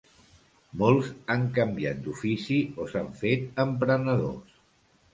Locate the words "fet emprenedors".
3.23-4.61